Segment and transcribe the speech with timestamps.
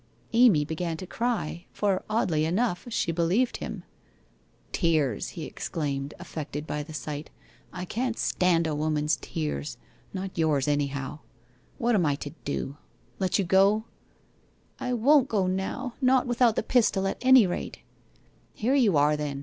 [0.33, 3.83] Amy began to cry, for, oddly enough, she believed him.'
[4.81, 7.29] Tears!' he exclaimed, affected by the sight.'
[7.71, 9.77] I can't Maud a woman's tears—
[10.11, 11.19] not yours, anyhow.
[11.77, 12.77] What am I to do?
[13.19, 13.83] Let you go?''
[14.79, 17.81] I won't go now— not without the pistol, at any rate/
[18.21, 19.39] * Here you are then